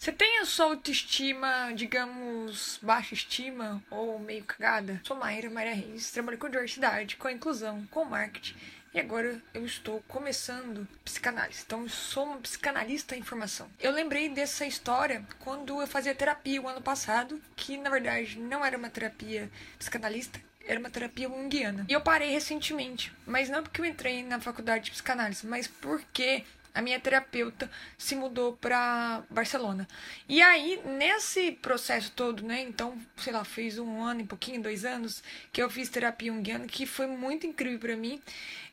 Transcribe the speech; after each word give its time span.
Você 0.00 0.12
tem 0.12 0.38
a 0.38 0.46
sua 0.46 0.64
autoestima, 0.64 1.72
digamos, 1.74 2.78
baixa 2.80 3.12
estima 3.12 3.84
ou 3.90 4.18
meio 4.18 4.42
cagada? 4.44 4.98
Sou 5.04 5.14
Mayra, 5.14 5.50
Mayra 5.50 5.74
Reis, 5.74 6.10
trabalho 6.10 6.38
com 6.38 6.48
diversidade, 6.48 7.16
com 7.16 7.28
inclusão, 7.28 7.86
com 7.90 8.06
marketing. 8.06 8.56
E 8.94 8.98
agora 8.98 9.38
eu 9.52 9.66
estou 9.66 10.02
começando 10.08 10.88
psicanálise. 11.04 11.64
Então 11.66 11.82
eu 11.82 11.90
sou 11.90 12.24
uma 12.24 12.38
psicanalista 12.38 13.14
em 13.14 13.20
formação. 13.20 13.68
Eu 13.78 13.92
lembrei 13.92 14.30
dessa 14.30 14.64
história 14.64 15.22
quando 15.40 15.78
eu 15.78 15.86
fazia 15.86 16.14
terapia 16.14 16.62
o 16.62 16.66
ano 16.68 16.80
passado, 16.80 17.38
que 17.54 17.76
na 17.76 17.90
verdade 17.90 18.38
não 18.38 18.64
era 18.64 18.78
uma 18.78 18.88
terapia 18.88 19.50
psicanalista, 19.78 20.40
era 20.66 20.80
uma 20.80 20.88
terapia 20.88 21.28
junguiana. 21.28 21.84
E 21.86 21.92
eu 21.92 22.00
parei 22.00 22.30
recentemente, 22.30 23.12
mas 23.26 23.50
não 23.50 23.62
porque 23.62 23.82
eu 23.82 23.84
entrei 23.84 24.22
na 24.22 24.40
faculdade 24.40 24.86
de 24.86 24.92
psicanálise, 24.92 25.46
mas 25.46 25.66
porque 25.66 26.46
a 26.74 26.82
minha 26.82 27.00
terapeuta 27.00 27.70
se 27.96 28.14
mudou 28.14 28.56
para 28.56 29.22
Barcelona. 29.30 29.86
E 30.28 30.40
aí, 30.40 30.80
nesse 30.84 31.52
processo 31.52 32.12
todo, 32.12 32.44
né? 32.44 32.62
Então, 32.62 32.98
sei 33.16 33.32
lá, 33.32 33.44
fez 33.44 33.78
um 33.78 34.02
ano 34.02 34.20
e 34.20 34.24
pouquinho, 34.24 34.62
dois 34.62 34.84
anos, 34.84 35.22
que 35.52 35.62
eu 35.62 35.70
fiz 35.70 35.88
terapia 35.88 36.32
junguiana, 36.32 36.66
que 36.66 36.86
foi 36.86 37.06
muito 37.06 37.46
incrível 37.46 37.78
para 37.78 37.96
mim. 37.96 38.20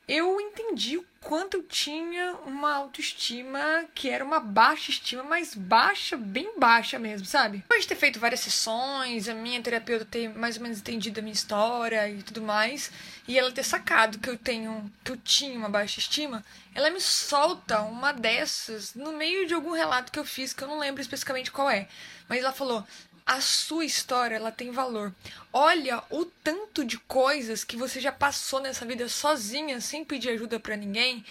Eu 0.08 0.40
entendi 0.40 0.96
o 0.96 1.04
quanto 1.20 1.58
eu 1.58 1.62
tinha 1.62 2.34
uma 2.46 2.72
autoestima 2.72 3.84
que 3.94 4.08
era 4.08 4.24
uma 4.24 4.40
baixa 4.40 4.90
estima, 4.90 5.22
mas 5.22 5.54
baixa, 5.54 6.16
bem 6.16 6.58
baixa 6.58 6.98
mesmo, 6.98 7.26
sabe? 7.26 7.58
Depois 7.58 7.82
de 7.82 7.88
ter 7.88 7.96
feito 7.96 8.18
várias 8.18 8.40
sessões, 8.40 9.28
a 9.28 9.34
minha 9.34 9.60
terapeuta 9.60 10.06
ter 10.06 10.30
mais 10.30 10.56
ou 10.56 10.62
menos 10.62 10.78
entendido 10.78 11.20
a 11.20 11.22
minha 11.22 11.34
história 11.34 12.08
e 12.08 12.22
tudo 12.22 12.40
mais, 12.40 12.90
e 13.26 13.38
ela 13.38 13.52
ter 13.52 13.62
sacado 13.62 14.18
que 14.18 14.30
eu 14.30 14.38
tenho, 14.38 14.90
que 15.04 15.12
eu 15.12 15.16
tinha 15.18 15.58
uma 15.58 15.68
baixa 15.68 16.00
estima, 16.00 16.42
ela 16.74 16.88
me 16.88 17.02
solta 17.02 17.82
uma 17.88 18.12
dessas 18.12 18.94
no 18.94 19.12
meio 19.12 19.46
de 19.46 19.54
algum 19.54 19.72
relato 19.72 20.12
que 20.12 20.18
eu 20.18 20.24
fiz, 20.24 20.52
que 20.52 20.62
eu 20.62 20.68
não 20.68 20.78
lembro 20.78 21.00
especificamente 21.00 21.50
qual 21.50 21.70
é. 21.70 21.88
Mas 22.28 22.40
ela 22.40 22.52
falou: 22.52 22.86
a 23.28 23.42
sua 23.42 23.84
história 23.84 24.36
ela 24.36 24.50
tem 24.50 24.70
valor. 24.70 25.14
Olha 25.52 26.02
o 26.08 26.24
tanto 26.24 26.82
de 26.82 26.96
coisas 26.96 27.62
que 27.62 27.76
você 27.76 28.00
já 28.00 28.10
passou 28.10 28.58
nessa 28.58 28.86
vida 28.86 29.06
sozinha, 29.06 29.82
sem 29.82 30.02
pedir 30.02 30.30
ajuda 30.30 30.58
para 30.58 30.74
ninguém 30.74 31.22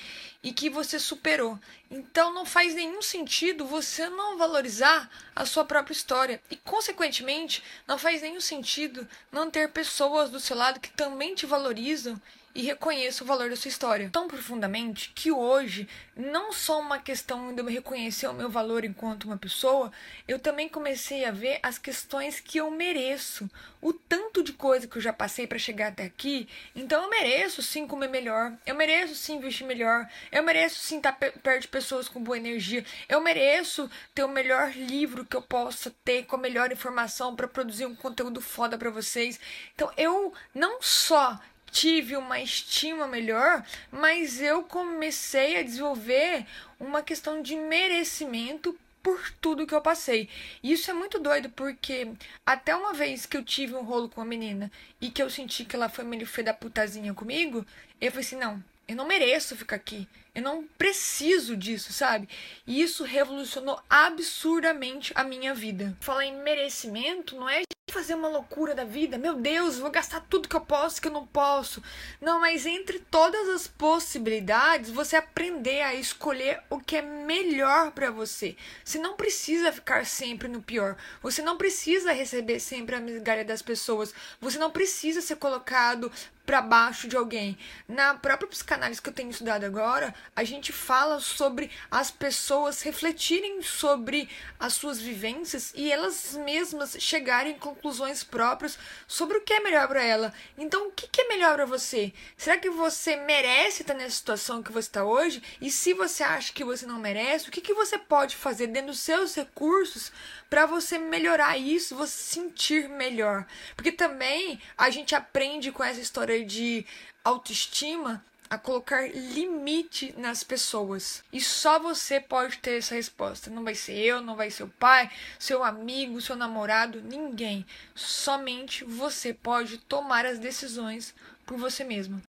e 0.43 0.53
que 0.53 0.69
você 0.69 0.99
superou. 0.99 1.57
Então 1.89 2.31
não 2.31 2.45
faz 2.45 2.75
nenhum 2.75 3.01
sentido 3.01 3.65
você 3.65 4.07
não 4.09 4.37
valorizar 4.37 5.09
a 5.35 5.43
sua 5.43 5.65
própria 5.65 5.93
história 5.93 6.39
e 6.51 6.55
consequentemente 6.55 7.63
não 7.87 7.97
faz 7.97 8.21
nenhum 8.21 8.41
sentido 8.41 9.07
não 9.31 9.49
ter 9.49 9.67
pessoas 9.71 10.29
do 10.29 10.39
seu 10.39 10.55
lado 10.55 10.79
que 10.79 10.91
também 10.91 11.33
te 11.33 11.47
valorizam 11.47 12.21
e 12.57 12.63
reconheça 12.63 13.23
o 13.23 13.27
valor 13.27 13.51
da 13.51 13.55
sua 13.55 13.69
história 13.69 14.09
tão 14.11 14.27
profundamente 14.27 15.11
que 15.13 15.31
hoje, 15.31 15.87
não 16.15 16.51
só 16.51 16.79
uma 16.79 16.97
questão 16.97 17.53
de 17.53 17.61
eu 17.61 17.65
reconhecer 17.67 18.25
o 18.25 18.33
meu 18.33 18.49
valor 18.49 18.83
enquanto 18.83 19.25
uma 19.25 19.37
pessoa, 19.37 19.91
eu 20.27 20.39
também 20.39 20.67
comecei 20.67 21.23
a 21.23 21.29
ver 21.29 21.59
as 21.61 21.77
questões 21.87 22.41
que 22.41 22.57
eu 22.57 22.69
mereço, 22.69 23.49
o 23.81 23.93
tanto 23.93 24.43
de 24.43 24.51
coisa 24.51 24.85
que 24.85 24.97
eu 24.97 25.01
já 25.01 25.13
passei 25.13 25.47
para 25.47 25.57
chegar 25.57 25.87
até 25.87 26.03
aqui. 26.03 26.45
Então 26.75 27.01
eu 27.01 27.09
mereço 27.09 27.63
sim 27.63 27.87
comer 27.87 28.09
melhor, 28.09 28.51
eu 28.65 28.75
mereço 28.75 29.15
sim 29.15 29.39
vestir 29.39 29.65
melhor, 29.65 30.05
eu 30.29 30.43
mereço 30.43 30.79
sim 30.79 30.97
estar 30.97 31.13
perto 31.13 31.61
de 31.61 31.67
pessoas 31.69 32.09
com 32.09 32.21
boa 32.21 32.35
energia, 32.35 32.83
eu 33.07 33.21
mereço 33.21 33.89
ter 34.13 34.25
o 34.25 34.27
melhor 34.27 34.73
livro 34.75 35.23
que 35.23 35.37
eu 35.37 35.41
possa 35.41 35.95
ter 36.03 36.25
com 36.25 36.35
a 36.35 36.39
melhor 36.39 36.73
informação 36.73 37.33
para 37.33 37.47
produzir 37.47 37.85
um 37.85 37.95
conteúdo 37.95 38.41
foda 38.41 38.77
para 38.77 38.89
vocês. 38.89 39.39
Então 39.73 39.89
eu 39.95 40.33
não 40.53 40.81
só 40.81 41.39
tive 41.71 42.17
uma 42.17 42.41
estima 42.41 43.07
melhor, 43.07 43.63
mas 43.89 44.41
eu 44.41 44.61
comecei 44.61 45.57
a 45.57 45.63
desenvolver 45.63 46.45
uma 46.77 47.01
questão 47.01 47.41
de 47.41 47.55
merecimento 47.55 48.77
por 49.07 49.31
tudo 49.39 49.65
que 49.65 49.73
eu 49.73 49.79
passei. 49.79 50.27
E 50.61 50.73
isso 50.73 50.91
é 50.91 50.93
muito 50.93 51.17
doido, 51.17 51.49
porque 51.51 52.11
até 52.45 52.75
uma 52.75 52.93
vez 52.93 53.25
que 53.25 53.37
eu 53.37 53.43
tive 53.43 53.73
um 53.73 53.83
rolo 53.83 54.09
com 54.09 54.19
uma 54.19 54.27
menina 54.27 54.69
e 54.99 55.09
que 55.09 55.23
eu 55.23 55.29
senti 55.29 55.63
que 55.63 55.77
ela 55.77 55.87
foi 55.87 56.03
meio 56.03 56.27
fê 56.27 56.43
da 56.43 56.53
putazinha 56.53 57.13
comigo, 57.13 57.65
eu 58.01 58.11
falei 58.11 58.25
assim: 58.25 58.35
não, 58.35 58.61
eu 58.87 58.95
não 58.95 59.05
mereço 59.05 59.55
ficar 59.55 59.75
aqui. 59.75 60.07
Eu 60.33 60.43
não 60.43 60.63
preciso 60.77 61.57
disso, 61.57 61.91
sabe? 61.91 62.29
E 62.65 62.81
isso 62.81 63.03
revolucionou 63.03 63.81
absurdamente 63.89 65.11
a 65.15 65.23
minha 65.23 65.53
vida. 65.53 65.97
Falar 65.99 66.25
em 66.25 66.37
merecimento 66.43 67.35
não 67.35 67.49
é 67.49 67.63
fazer 67.91 68.13
uma 68.13 68.27
loucura 68.27 68.75
da 68.75 68.83
vida. 68.83 69.17
Meu 69.17 69.33
Deus, 69.33 69.79
vou 69.79 69.89
gastar 69.89 70.21
tudo 70.29 70.47
que 70.47 70.55
eu 70.55 70.61
posso 70.61 71.01
que 71.01 71.07
eu 71.07 71.11
não 71.11 71.25
posso. 71.25 71.81
Não, 72.21 72.39
mas 72.39 72.67
entre 72.67 72.99
todas 72.99 73.49
as 73.49 73.67
possibilidades, 73.67 74.91
você 74.91 75.15
aprender 75.15 75.81
a 75.81 75.95
escolher 75.95 76.61
o 76.69 76.79
que 76.79 76.97
é 76.97 77.01
melhor 77.01 77.91
para 77.91 78.11
você. 78.11 78.55
Você 78.85 78.99
não 78.99 79.15
precisa 79.15 79.71
ficar 79.71 80.05
sempre 80.05 80.47
no 80.47 80.61
pior. 80.61 80.95
Você 81.23 81.41
não 81.41 81.57
precisa 81.57 82.13
receber 82.13 82.59
sempre 82.59 82.95
a 82.95 82.99
migalha 82.99 83.43
das 83.43 83.63
pessoas. 83.63 84.13
Você 84.39 84.59
não 84.59 84.69
precisa 84.69 85.19
ser 85.19 85.37
colocado 85.37 86.11
para 86.45 86.61
baixo 86.61 87.09
de 87.09 87.17
alguém. 87.17 87.57
Na 87.87 88.15
própria 88.15 88.47
psicanálise 88.47 88.76
que 89.01 89.09
eu 89.09 89.13
tenho 89.13 89.29
estudado 89.29 89.65
agora, 89.65 90.13
a 90.35 90.43
gente 90.43 90.71
fala 90.71 91.19
sobre 91.19 91.71
as 91.89 92.11
pessoas 92.11 92.81
refletirem 92.81 93.61
sobre 93.61 94.29
as 94.59 94.73
suas 94.73 94.99
vivências 94.99 95.73
e 95.75 95.91
elas 95.91 96.33
mesmas 96.43 96.95
chegarem 96.99 97.55
a 97.55 97.59
conclusões 97.59 98.23
próprias 98.23 98.77
sobre 99.07 99.37
o 99.37 99.41
que 99.41 99.53
é 99.53 99.59
melhor 99.59 99.87
para 99.87 100.03
ela. 100.03 100.33
Então, 100.57 100.87
o 100.87 100.91
que 100.91 101.21
é 101.21 101.27
melhor 101.27 101.55
para 101.55 101.65
você? 101.65 102.13
Será 102.35 102.57
que 102.57 102.69
você 102.69 103.15
merece 103.15 103.81
estar 103.81 103.93
nessa 103.93 104.15
situação 104.15 104.63
que 104.63 104.71
você 104.71 104.87
está 104.87 105.03
hoje? 105.03 105.41
E 105.61 105.69
se 105.71 105.93
você 105.93 106.23
acha 106.23 106.53
que 106.53 106.63
você 106.63 106.85
não 106.85 106.99
merece, 106.99 107.49
o 107.49 107.51
que, 107.51 107.61
que 107.61 107.73
você 107.73 107.97
pode 107.97 108.35
fazer 108.35 108.67
dentro 108.67 108.87
dos 108.87 108.99
seus 108.99 109.35
recursos 109.35 110.11
para 110.49 110.65
você 110.65 110.97
melhorar 110.97 111.57
isso, 111.57 111.95
você 111.95 112.17
sentir 112.17 112.89
melhor? 112.89 113.45
Porque 113.75 113.91
também 113.91 114.59
a 114.77 114.89
gente 114.89 115.15
aprende 115.15 115.71
com 115.71 115.83
essa 115.83 115.99
história 116.01 116.45
de 116.45 116.85
autoestima 117.23 118.23
a 118.49 118.57
colocar 118.57 119.09
limite 119.09 120.13
nas 120.17 120.43
pessoas. 120.43 121.23
E 121.31 121.41
só 121.41 121.79
você 121.79 122.19
pode 122.19 122.57
ter 122.59 122.77
essa 122.77 122.95
resposta. 122.95 123.49
Não 123.49 123.63
vai 123.63 123.75
ser 123.75 123.93
eu, 123.93 124.21
não 124.21 124.35
vai 124.35 124.49
ser 124.49 124.63
o 124.63 124.73
pai, 124.79 125.09
seu 125.37 125.63
amigo, 125.63 126.21
seu 126.21 126.35
namorado, 126.35 127.01
ninguém. 127.01 127.65
Somente 127.95 128.83
você 128.83 129.33
pode 129.33 129.77
tomar 129.77 130.25
as 130.25 130.39
decisões 130.39 131.13
por 131.45 131.57
você 131.57 131.83
mesmo. 131.83 132.21